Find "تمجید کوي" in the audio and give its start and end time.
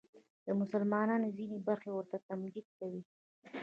2.29-3.01